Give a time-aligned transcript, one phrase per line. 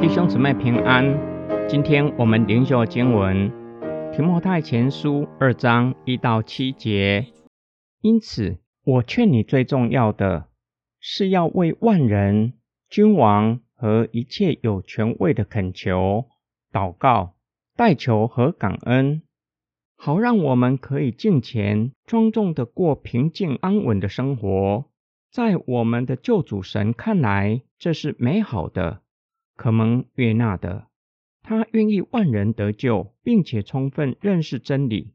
[0.00, 1.18] 弟兄姊妹平安，
[1.66, 3.50] 今天我们灵修经文
[4.12, 7.26] 提摩太前书二章一到七节。
[8.02, 10.48] 因此，我劝你最重要的
[11.00, 12.52] 是要为万人、
[12.90, 16.26] 君王和一切有权位的恳求、
[16.70, 17.34] 祷告、
[17.74, 19.22] 代求和感恩，
[20.04, 24.90] 好让我们可以敬虔庄重的过平静安稳的生活。
[25.30, 29.00] 在我们的救主神看来，这是美好的。
[29.56, 30.88] 可蒙悦纳的，
[31.42, 35.14] 他愿意万人得救，并且充分认识真理。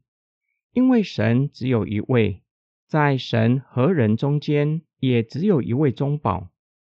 [0.72, 2.42] 因为神只有一位，
[2.88, 6.48] 在神和人中间也只有一位中保，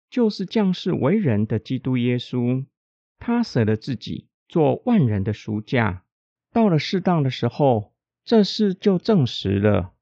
[0.10, 2.66] 就是降世为人的基督耶稣。
[3.20, 6.05] 他舍了自己，做万人的赎价。
[6.52, 9.94] 到了适当的时候，这事就证实了。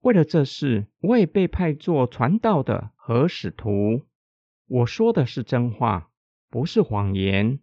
[0.00, 4.02] 为了这事，我也被派做传道的和使徒。
[4.68, 6.10] 我说的是真话。
[6.48, 7.58] 不是谎言，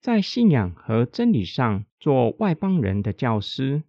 [0.00, 3.82] 在信仰和真理上做外邦人的教师。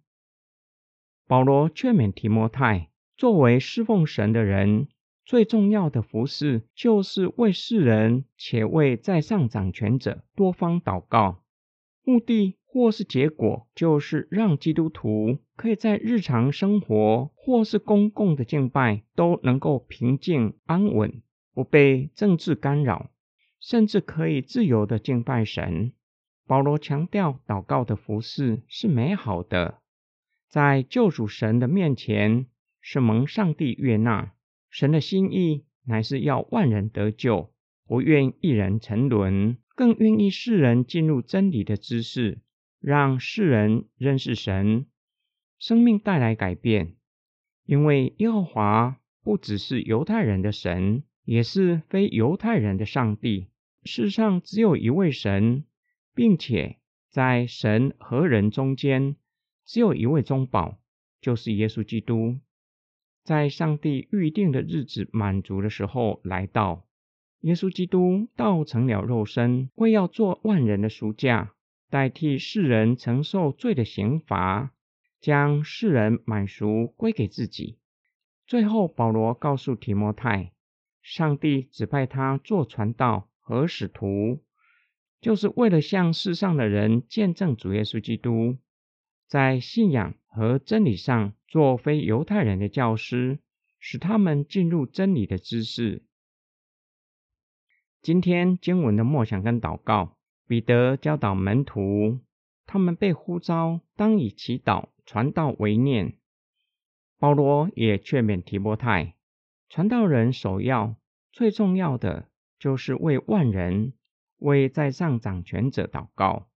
[1.26, 4.88] 保罗劝勉提摩太，作为侍奉神的人，
[5.24, 11.42] 最重要的服饰就是为世人且为在上掌权者多方祷告。
[12.04, 21.20] 目的或是结果，就是让基督徒可以在日常生活或是公共的敬拜都能够平静安稳，
[21.52, 23.10] 不被政治干扰。
[23.60, 25.92] 甚至可以自由的敬拜神。
[26.46, 29.80] 保罗强调，祷告的服饰是美好的，
[30.48, 32.46] 在救主神的面前
[32.80, 34.32] 是蒙上帝悦纳。
[34.70, 37.52] 神的心意乃是要万人得救，
[37.86, 42.38] 不愿一人沉沦，更愿意世人进入真理的知识，
[42.80, 44.86] 让世人认识神，
[45.58, 46.96] 生命带来改变。
[47.66, 53.48] 因为耶和华不只是犹太人的神，也是非犹太人的上帝。
[53.84, 55.64] 世上只有一位神，
[56.14, 59.16] 并且在神和人中间
[59.64, 60.78] 只有一位中保，
[61.20, 62.38] 就是耶稣基督。
[63.22, 66.86] 在上帝预定的日子满足的时候来到，
[67.40, 71.54] 耶稣基督道成了肉身，为要做万人的赎价，
[71.90, 74.72] 代替世人承受罪的刑罚，
[75.20, 77.78] 将世人满赎归给自己。
[78.46, 80.52] 最后，保罗告诉提摩太，
[81.02, 83.26] 上帝指派他做传道。
[83.42, 84.44] 和使徒，
[85.20, 88.58] 就是为了向世上的人见证主耶稣基督，
[89.26, 93.40] 在信仰和真理上做非犹太人的教师，
[93.80, 96.04] 使他们进入真理的知识。
[98.00, 100.16] 今天经文的默想跟祷告，
[100.50, 102.18] 彼得教导门徒，
[102.66, 106.14] 他们被呼召当以祈祷、传道为念。
[107.20, 109.14] 保罗也劝勉提摩太，
[109.68, 110.96] 传道人首要、
[111.30, 112.26] 最重要的。
[112.58, 113.92] 就是为万人、
[114.38, 116.48] 为在上掌权者祷告。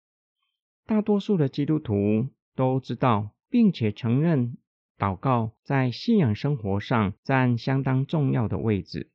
[0.84, 4.56] 大多数的基督徒都知道，并且承认
[4.98, 9.12] 祷告在信仰生活上占相当重要的位置。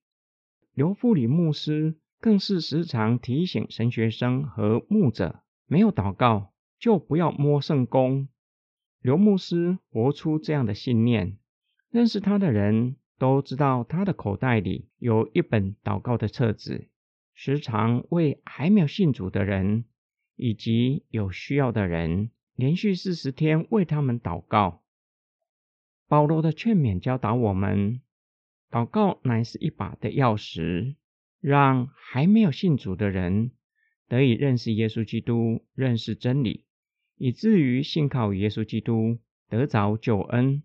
[0.74, 8.28] 刘富里牧师更是时常提醒神学生和牧者：没有祷告，就不要摸圣功。
[9.02, 11.38] 刘牧师活出这样的信念，
[11.90, 12.96] 认识他的人。
[13.20, 16.88] 都知道他的口袋里有一本祷告的册子，
[17.34, 19.84] 时常为还没有信主的人
[20.38, 24.84] 以及有需要的人，连续四十天为他们祷告。
[26.08, 28.00] 保罗的劝勉教导我们，
[28.72, 30.96] 祷告乃是一把的钥匙，
[31.40, 33.52] 让还没有信主的人
[34.08, 36.66] 得以认识耶稣基督，认识真理，
[37.18, 39.20] 以至于信靠耶稣基督，
[39.50, 40.64] 得着救恩。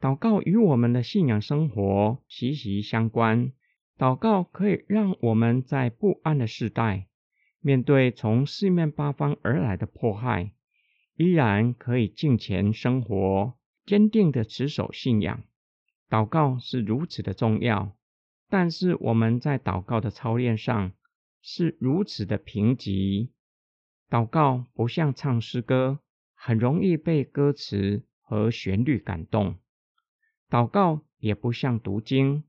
[0.00, 3.52] 祷告与我们的信仰生活息息相关。
[3.98, 7.06] 祷告可以让我们在不安的时代，
[7.60, 10.50] 面对从四面八方而来的迫害，
[11.16, 13.54] 依然可以敬虔生活，
[13.86, 15.44] 坚定的持守信仰。
[16.10, 17.94] 祷告是如此的重要，
[18.52, 20.92] 但是我们在祷告的操练上
[21.40, 23.30] 是如此的贫瘠。
[24.10, 26.00] 祷告不像唱诗歌，
[26.34, 29.56] 很容易被歌词和旋律感动。
[30.50, 32.44] 祷告也不像读经，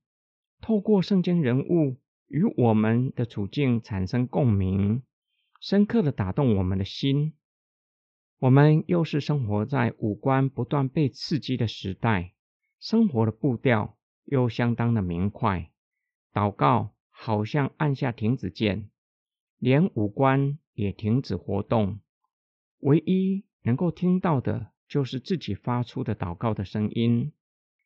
[0.60, 5.04] 透过圣经人物与我们的处境产生共鸣，
[5.62, 7.34] 深刻的打动我们的心。
[8.40, 12.34] 我们又是生活在五官不断被刺激的时代，
[12.78, 15.70] 生活的步调又相当的明快。
[16.34, 18.90] 祷告好像按下停止键，
[19.60, 22.00] 连五官也停止活动，
[22.80, 27.32] 唯一能够听到的就是自己发出的祷告的声音。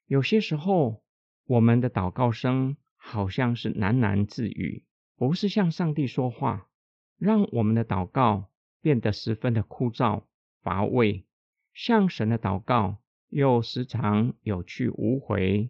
[0.05, 1.03] 有些时候，
[1.45, 4.85] 我们的祷告声好像是喃喃自语，
[5.17, 6.69] 不是向上帝说话，
[7.17, 8.49] 让我们的祷告
[8.81, 10.23] 变得十分的枯燥
[10.61, 11.25] 乏味。
[11.73, 12.97] 向神的祷告
[13.29, 15.69] 又时常有去无回，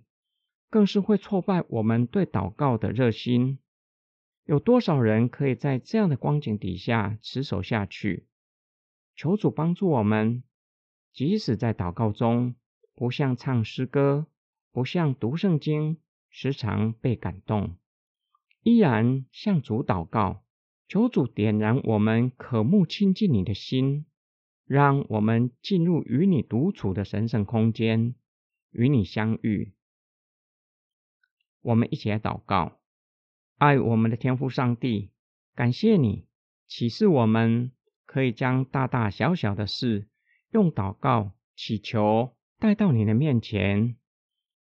[0.69, 3.59] 更是会挫败我们对祷告的热心。
[4.45, 8.25] 有多少人可以在这样的光景底下持守下去？
[9.15, 10.43] 求主帮助我们，
[11.11, 12.55] 即使在祷告中，
[12.95, 14.27] 不像唱诗歌，
[14.71, 15.97] 不像读圣经，
[16.29, 17.75] 时常被感动，
[18.63, 20.43] 依然向主祷告，
[20.87, 24.05] 求主点燃我们渴慕亲近你的心，
[24.65, 28.13] 让我们进入与你独处的神圣空间，
[28.71, 29.73] 与你相遇。
[31.67, 32.79] 我们一起来祷告。
[33.57, 35.11] 爱我们的天父上帝，
[35.53, 36.25] 感谢你
[36.65, 37.73] 启示我们，
[38.05, 40.07] 可以将大大小小的事
[40.51, 43.97] 用祷告祈求带到你的面前。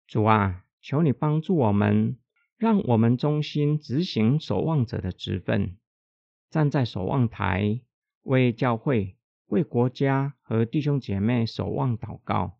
[0.05, 2.19] 主啊，求你帮助我们，
[2.55, 5.77] 让我们忠心执行守望者的职分，
[6.51, 7.81] 站在守望台，
[8.21, 9.17] 为教会、
[9.47, 12.59] 为国家和弟兄姐妹守望祷告，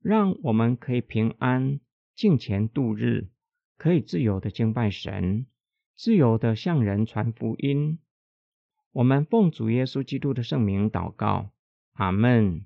[0.00, 1.78] 让我们可以平安
[2.14, 3.28] 敬虔度日，
[3.76, 5.46] 可以自由的敬拜神
[5.96, 7.98] 自由的向人传福音。
[8.92, 11.50] 我们奉主耶稣基督的圣名祷告
[11.92, 12.64] 阿门。